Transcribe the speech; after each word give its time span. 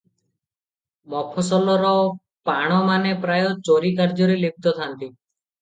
ମଫସଲର 1.13 1.91
ପାଣମାନେ 2.51 3.13
ପ୍ରାୟ 3.27 3.47
ଚୋରି 3.69 3.93
କାର୍ଯ୍ୟରେ 4.01 4.43
ଲିପ୍ତ 4.49 4.79
ଥାନ୍ତି। 4.81 5.05